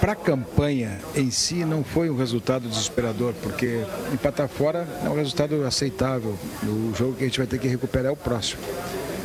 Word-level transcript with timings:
para 0.00 0.12
a 0.12 0.16
campanha 0.16 0.98
em 1.14 1.30
si 1.30 1.64
não 1.64 1.84
foi 1.84 2.08
um 2.08 2.16
resultado 2.16 2.68
desesperador, 2.68 3.34
porque 3.42 3.84
empatar 4.12 4.48
fora 4.48 4.86
é 5.04 5.08
um 5.08 5.14
resultado 5.14 5.64
aceitável. 5.64 6.36
O 6.62 6.94
jogo 6.96 7.14
que 7.14 7.24
a 7.24 7.26
gente 7.26 7.38
vai 7.38 7.46
ter 7.46 7.58
que 7.58 7.68
recuperar 7.68 8.06
é 8.06 8.10
o 8.10 8.16
próximo. 8.16 8.62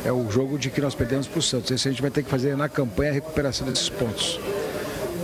É 0.04 0.12
o 0.12 0.30
jogo 0.30 0.58
de 0.58 0.70
que 0.70 0.80
nós 0.80 0.94
perdemos 0.94 1.26
para 1.26 1.38
o 1.38 1.42
Santos. 1.42 1.70
Esse 1.70 1.88
a 1.88 1.90
gente 1.90 2.02
vai 2.02 2.10
ter 2.10 2.22
que 2.22 2.30
fazer 2.30 2.56
na 2.56 2.68
campanha 2.68 3.10
a 3.10 3.14
recuperação 3.14 3.66
desses 3.66 3.88
pontos. 3.88 4.38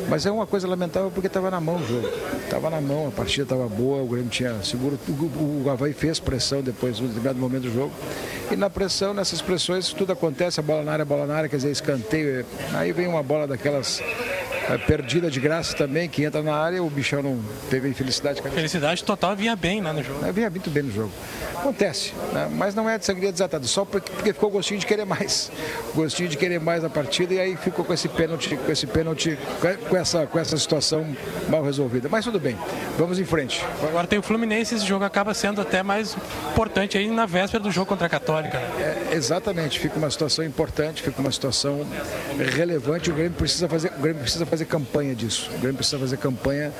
Mas 0.08 0.26
é 0.26 0.30
uma 0.30 0.46
coisa 0.46 0.66
lamentável 0.66 1.10
porque 1.10 1.26
estava 1.26 1.50
na 1.50 1.60
mão 1.60 1.76
o 1.76 1.86
jogo. 1.86 2.08
Estava 2.44 2.68
na 2.68 2.80
mão, 2.80 3.08
a 3.08 3.10
partida 3.10 3.44
estava 3.44 3.66
boa, 3.68 4.02
o 4.02 4.06
Grêmio 4.06 4.28
tinha 4.28 4.62
seguro. 4.62 4.98
O, 5.08 5.64
o 5.64 5.70
Havaí 5.70 5.92
fez 5.92 6.18
pressão 6.18 6.60
depois, 6.60 6.98
no 6.98 7.06
determinado 7.06 7.38
momento 7.38 7.62
do 7.62 7.72
jogo. 7.72 7.92
E 8.50 8.56
na 8.56 8.68
pressão, 8.68 9.14
nessas 9.14 9.40
pressões, 9.40 9.92
tudo 9.92 10.12
acontece, 10.12 10.60
a 10.60 10.62
bola 10.62 10.82
na 10.82 10.92
área, 10.92 11.02
a 11.02 11.06
bola 11.06 11.26
na 11.26 11.34
área, 11.34 11.48
quer 11.48 11.56
dizer, 11.56 11.70
escanteio. 11.70 12.44
Aí 12.74 12.92
vem 12.92 13.06
uma 13.06 13.22
bola 13.22 13.46
daquelas 13.46 14.02
é, 14.72 14.78
perdida 14.78 15.30
de 15.30 15.40
graça 15.40 15.76
também, 15.76 16.08
que 16.08 16.24
entra 16.24 16.42
na 16.42 16.54
área, 16.54 16.82
o 16.82 16.88
bichão 16.88 17.22
não 17.22 17.38
teve 17.68 17.88
infelicidade. 17.88 18.40
Felicidade 18.42 19.04
total 19.04 19.36
vinha 19.36 19.54
bem 19.54 19.80
né, 19.80 19.92
no 19.92 20.02
jogo. 20.02 20.24
É, 20.24 20.32
vinha 20.32 20.48
muito 20.48 20.70
bem 20.70 20.82
no 20.82 20.92
jogo. 20.92 21.12
Acontece, 21.62 22.12
né? 22.32 22.48
mas 22.50 22.74
não 22.74 22.90
é 22.90 22.98
de 22.98 23.04
sangria 23.04 23.30
desatada, 23.30 23.64
só 23.68 23.84
porque, 23.84 24.10
porque 24.10 24.32
ficou 24.32 24.50
gostinho 24.50 24.80
de 24.80 24.84
querer 24.86 25.04
mais. 25.04 25.48
Gostinho 25.94 26.28
de 26.28 26.36
querer 26.36 26.58
mais 26.58 26.82
na 26.82 26.90
partida 26.90 27.34
e 27.34 27.38
aí 27.38 27.56
ficou 27.56 27.84
com 27.84 27.94
esse 27.94 28.08
pênalti, 28.08 28.56
com 28.56 28.72
esse 28.72 28.84
pênalti, 28.84 29.38
com 29.88 29.96
essa, 29.96 30.26
com 30.26 30.38
essa 30.40 30.56
situação 30.56 31.06
mal 31.48 31.62
resolvida. 31.62 32.08
Mas 32.08 32.24
tudo 32.24 32.40
bem, 32.40 32.58
vamos 32.98 33.20
em 33.20 33.24
frente. 33.24 33.64
Agora 33.86 34.08
tem 34.08 34.18
o 34.18 34.22
Fluminense, 34.22 34.74
esse 34.74 34.84
jogo 34.84 35.04
acaba 35.04 35.32
sendo 35.34 35.60
até 35.60 35.84
mais 35.84 36.16
importante 36.50 36.98
aí 36.98 37.08
na 37.08 37.26
véspera 37.26 37.62
do 37.62 37.70
jogo 37.70 37.86
contra 37.86 38.08
a 38.08 38.10
Católica. 38.10 38.58
É, 38.58 39.10
exatamente, 39.12 39.78
fica 39.78 39.96
uma 39.98 40.10
situação 40.10 40.44
importante, 40.44 41.00
fica 41.00 41.20
uma 41.20 41.30
situação 41.30 41.86
relevante. 42.56 43.08
O 43.08 43.14
Grêmio 43.14 43.34
precisa 43.34 43.68
fazer, 43.68 43.92
o 43.96 44.00
Grêmio 44.00 44.22
precisa 44.22 44.44
fazer 44.44 44.64
campanha 44.64 45.14
disso. 45.14 45.48
O 45.54 45.58
Grêmio 45.58 45.76
precisa 45.76 45.98
fazer 46.00 46.16
campanha 46.16 46.72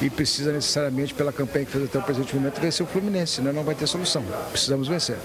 e 0.00 0.08
precisa 0.08 0.52
necessariamente, 0.52 1.12
pela 1.12 1.32
campanha 1.32 1.64
que 1.64 1.72
fez 1.72 1.84
até 1.84 1.98
o 1.98 2.02
presente 2.02 2.36
momento, 2.36 2.60
vencer 2.60 2.86
o 2.86 2.88
Fluminense, 2.88 3.34
senão 3.34 3.52
não 3.52 3.64
vai 3.64 3.74
ter 3.74 3.86
solução. 3.88 4.24
Precisamos 4.50 4.88
vencer. 4.88 5.18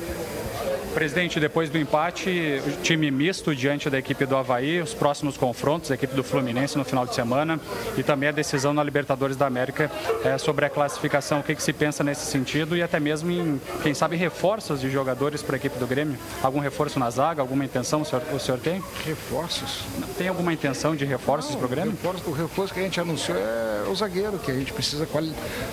Presidente, 0.93 1.39
depois 1.39 1.71
do 1.71 1.77
empate, 1.77 2.61
time 2.83 3.09
misto 3.09 3.55
diante 3.55 3.89
da 3.89 3.97
equipe 3.97 4.27
do 4.27 4.37
Havaí, 4.37 4.79
os 4.79 4.93
próximos 4.93 5.35
confrontos, 5.35 5.89
a 5.89 5.95
equipe 5.95 6.13
do 6.15 6.23
Fluminense 6.23 6.77
no 6.77 6.85
final 6.85 7.03
de 7.03 7.15
semana 7.15 7.59
e 7.97 8.03
também 8.03 8.29
a 8.29 8.31
decisão 8.31 8.73
na 8.73 8.83
Libertadores 8.83 9.35
da 9.35 9.47
América 9.47 9.89
é, 10.23 10.37
sobre 10.37 10.65
a 10.65 10.69
classificação. 10.69 11.39
O 11.39 11.43
que, 11.43 11.55
que, 11.55 11.63
se 11.63 11.73
pensa 11.73 12.03
nesse 12.03 12.27
sentido 12.27 12.77
e 12.77 12.83
até 12.83 12.99
mesmo 12.99 13.31
em, 13.31 13.59
quem 13.81 13.93
sabe, 13.95 14.15
reforços 14.15 14.79
de 14.79 14.91
jogadores 14.91 15.41
para 15.41 15.55
a 15.55 15.57
equipe 15.57 15.79
do 15.79 15.87
Grêmio? 15.87 16.15
Algum 16.43 16.59
reforço 16.59 16.99
na 16.99 17.09
zaga? 17.09 17.41
Alguma 17.41 17.65
intenção 17.65 18.01
o 18.01 18.05
senhor, 18.05 18.23
o 18.31 18.39
senhor 18.39 18.59
tem? 18.59 18.81
Reforços? 19.03 19.81
Tem 20.15 20.27
alguma 20.27 20.53
intenção 20.53 20.95
de 20.95 21.05
reforços 21.05 21.55
para 21.55 21.65
o 21.65 21.69
Grêmio? 21.69 21.91
Reforço, 21.91 22.29
o 22.29 22.33
reforço 22.33 22.73
que 22.73 22.79
a 22.79 22.83
gente 22.83 22.99
anunciou 22.99 23.37
é 23.37 23.89
o 23.89 23.95
zagueiro, 23.95 24.37
que 24.37 24.51
a 24.51 24.55
gente 24.55 24.71
precisa, 24.71 25.07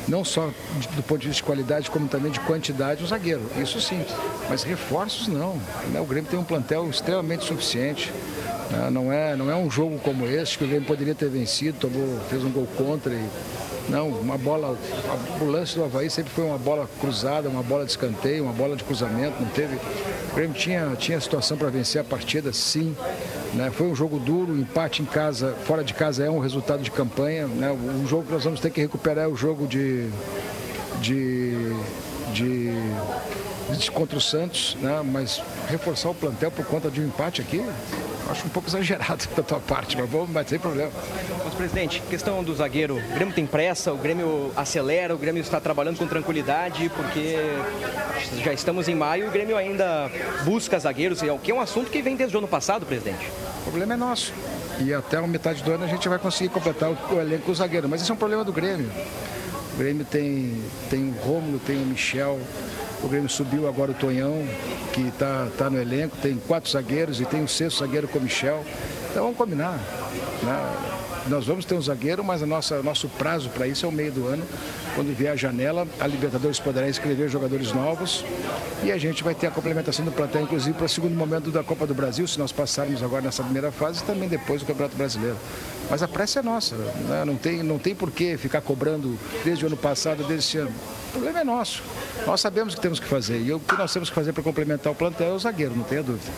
não 0.08 0.24
só 0.24 0.50
do 0.96 1.02
ponto 1.02 1.20
de 1.20 1.28
vista 1.28 1.42
de 1.42 1.46
qualidade, 1.46 1.90
como 1.90 2.08
também 2.08 2.32
de 2.32 2.40
quantidade, 2.40 3.04
o 3.04 3.06
zagueiro. 3.06 3.42
Isso 3.58 3.80
sim. 3.80 4.02
Mas 4.48 4.62
reforços 4.62 5.09
não. 5.28 5.56
Né? 5.92 6.00
O 6.00 6.04
Grêmio 6.04 6.30
tem 6.30 6.38
um 6.38 6.44
plantel 6.44 6.88
extremamente 6.88 7.44
suficiente. 7.44 8.12
Né? 8.70 8.90
Não 8.90 9.12
é, 9.12 9.36
não 9.36 9.50
é 9.50 9.56
um 9.56 9.70
jogo 9.70 9.98
como 9.98 10.26
esse 10.26 10.56
que 10.56 10.64
o 10.64 10.68
Grêmio 10.68 10.86
poderia 10.86 11.14
ter 11.14 11.28
vencido, 11.28 11.78
tomou, 11.78 12.18
fez 12.28 12.44
um 12.44 12.50
gol 12.50 12.66
contra 12.76 13.12
e 13.12 13.28
não, 13.90 14.08
uma 14.08 14.38
bola, 14.38 14.78
o 15.40 15.44
lance 15.44 15.74
do 15.74 15.82
Havaí 15.82 16.08
sempre 16.08 16.32
foi 16.32 16.44
uma 16.44 16.56
bola 16.56 16.88
cruzada, 17.00 17.48
uma 17.48 17.62
bola 17.62 17.84
de 17.84 17.90
escanteio, 17.90 18.44
uma 18.44 18.52
bola 18.52 18.76
de 18.76 18.84
cruzamento, 18.84 19.42
não 19.42 19.48
teve. 19.48 19.74
O 20.30 20.34
Grêmio 20.36 20.54
tinha, 20.54 20.94
tinha 20.96 21.20
situação 21.20 21.56
para 21.56 21.68
vencer 21.70 22.00
a 22.00 22.04
partida, 22.04 22.52
sim. 22.52 22.94
Né? 23.52 23.68
Foi 23.72 23.88
um 23.88 23.94
jogo 23.94 24.20
duro, 24.20 24.56
empate 24.56 25.02
em 25.02 25.04
casa, 25.04 25.56
fora 25.64 25.82
de 25.82 25.92
casa 25.92 26.24
é 26.24 26.30
um 26.30 26.38
resultado 26.38 26.82
de 26.82 26.90
campanha. 26.90 27.48
Né? 27.48 27.70
O 27.70 28.06
jogo 28.06 28.24
que 28.24 28.32
nós 28.32 28.44
vamos 28.44 28.60
ter 28.60 28.70
que 28.70 28.80
recuperar 28.80 29.24
é 29.24 29.28
o 29.28 29.34
jogo 29.34 29.66
de, 29.66 30.08
de, 31.00 31.74
de 32.32 32.72
contra 33.90 34.16
o 34.16 34.20
Santos, 34.20 34.76
né? 34.80 35.00
mas 35.04 35.42
reforçar 35.68 36.10
o 36.10 36.14
plantel 36.14 36.50
por 36.50 36.64
conta 36.64 36.90
de 36.90 37.00
um 37.00 37.06
empate 37.06 37.40
aqui, 37.40 37.64
acho 38.30 38.46
um 38.46 38.48
pouco 38.50 38.68
exagerado 38.70 39.26
da 39.36 39.42
tua 39.42 39.60
parte, 39.60 39.96
mas 39.96 40.08
vamos, 40.08 40.30
mas 40.30 40.48
sem 40.48 40.58
problema. 40.58 40.90
Mas, 41.44 41.54
presidente, 41.54 42.02
questão 42.08 42.42
do 42.42 42.54
zagueiro, 42.54 42.96
o 42.96 43.14
Grêmio 43.14 43.34
tem 43.34 43.46
pressa, 43.46 43.92
o 43.92 43.96
Grêmio 43.96 44.52
acelera, 44.56 45.14
o 45.14 45.18
Grêmio 45.18 45.40
está 45.40 45.60
trabalhando 45.60 45.98
com 45.98 46.06
tranquilidade, 46.06 46.90
porque 46.94 47.36
já 48.42 48.52
estamos 48.52 48.88
em 48.88 48.94
maio 48.94 49.24
e 49.24 49.28
o 49.28 49.30
Grêmio 49.30 49.56
ainda 49.56 50.10
busca 50.44 50.78
zagueiros, 50.78 51.22
o 51.22 51.38
que 51.38 51.50
é 51.50 51.54
um 51.54 51.60
assunto 51.60 51.90
que 51.90 52.02
vem 52.02 52.16
desde 52.16 52.36
o 52.36 52.38
ano 52.38 52.48
passado, 52.48 52.86
presidente. 52.86 53.30
O 53.60 53.62
problema 53.64 53.94
é 53.94 53.96
nosso. 53.96 54.32
E 54.80 54.94
até 54.94 55.18
a 55.18 55.26
metade 55.26 55.62
do 55.62 55.72
ano 55.72 55.84
a 55.84 55.86
gente 55.86 56.08
vai 56.08 56.18
conseguir 56.18 56.48
completar 56.48 56.90
o, 56.90 57.20
elenco 57.20 57.44
com 57.44 57.52
o 57.52 57.54
zagueiro. 57.54 57.88
Mas 57.88 58.00
esse 58.00 58.10
é 58.10 58.14
um 58.14 58.16
problema 58.16 58.42
do 58.42 58.52
Grêmio. 58.52 58.90
O 59.74 59.76
Grêmio 59.76 60.06
tem, 60.06 60.62
tem 60.88 61.08
o 61.08 61.22
Rômulo, 61.22 61.58
tem 61.58 61.76
o 61.76 61.86
Michel, 61.86 62.40
o 63.02 63.08
Grêmio 63.08 63.28
subiu 63.28 63.68
agora 63.68 63.92
o 63.92 63.94
Tonhão, 63.94 64.46
que 64.92 65.08
está 65.08 65.48
tá 65.56 65.70
no 65.70 65.80
elenco, 65.80 66.16
tem 66.20 66.36
quatro 66.36 66.70
zagueiros 66.70 67.20
e 67.20 67.24
tem 67.24 67.42
o 67.42 67.48
sexto 67.48 67.80
zagueiro 67.80 68.08
com 68.08 68.18
o 68.18 68.22
Michel. 68.22 68.64
Então 69.10 69.22
vamos 69.22 69.38
combinar. 69.38 69.78
Né? 70.42 70.99
Nós 71.28 71.46
vamos 71.46 71.64
ter 71.64 71.74
um 71.74 71.82
zagueiro, 71.82 72.24
mas 72.24 72.42
o 72.42 72.46
nosso, 72.46 72.74
nosso 72.82 73.08
prazo 73.08 73.48
para 73.50 73.66
isso 73.66 73.84
é 73.84 73.88
o 73.88 73.92
meio 73.92 74.10
do 74.12 74.26
ano. 74.26 74.42
Quando 74.94 75.14
vier 75.16 75.32
a 75.32 75.36
janela, 75.36 75.86
a 75.98 76.06
Libertadores 76.06 76.58
poderá 76.58 76.88
inscrever 76.88 77.28
jogadores 77.28 77.72
novos 77.72 78.24
e 78.82 78.90
a 78.90 78.98
gente 78.98 79.22
vai 79.22 79.34
ter 79.34 79.46
a 79.46 79.50
complementação 79.50 80.04
do 80.04 80.10
plantel, 80.10 80.42
inclusive 80.42 80.74
para 80.74 80.86
o 80.86 80.88
segundo 80.88 81.14
momento 81.14 81.50
da 81.50 81.62
Copa 81.62 81.86
do 81.86 81.94
Brasil, 81.94 82.26
se 82.26 82.38
nós 82.38 82.50
passarmos 82.50 83.02
agora 83.02 83.22
nessa 83.22 83.42
primeira 83.42 83.70
fase, 83.70 84.02
e 84.02 84.06
também 84.06 84.28
depois 84.28 84.62
do 84.62 84.66
Campeonato 84.66 84.96
Brasileiro. 84.96 85.36
Mas 85.90 86.02
a 86.02 86.08
pressa 86.08 86.38
é 86.38 86.42
nossa, 86.42 86.76
né? 86.76 87.24
não, 87.26 87.36
tem, 87.36 87.62
não 87.62 87.78
tem 87.78 87.94
por 87.94 88.10
que 88.10 88.36
ficar 88.36 88.60
cobrando 88.60 89.18
desde 89.44 89.64
o 89.64 89.66
ano 89.66 89.76
passado, 89.76 90.18
desde 90.18 90.46
esse 90.46 90.58
ano. 90.58 90.72
O 91.08 91.12
problema 91.12 91.40
é 91.40 91.44
nosso. 91.44 91.82
Nós 92.26 92.40
sabemos 92.40 92.72
o 92.72 92.76
que 92.76 92.82
temos 92.82 93.00
que 93.00 93.06
fazer. 93.06 93.40
E 93.40 93.52
o 93.52 93.58
que 93.58 93.76
nós 93.76 93.92
temos 93.92 94.08
que 94.08 94.14
fazer 94.14 94.32
para 94.32 94.42
complementar 94.42 94.92
o 94.92 94.96
plantel 94.96 95.30
é 95.30 95.32
o 95.32 95.38
zagueiro, 95.38 95.74
não 95.76 95.82
tenha 95.82 96.02
dúvida. 96.02 96.30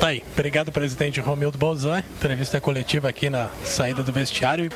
Tá 0.00 0.08
aí. 0.08 0.22
Obrigado, 0.32 0.72
presidente 0.72 1.20
Romildo 1.20 1.58
Bolzan. 1.58 2.02
Entrevista 2.16 2.60
coletiva 2.60 3.08
aqui 3.08 3.28
na 3.28 3.48
saída 3.64 4.02
do 4.02 4.12
Charo. 4.30 4.70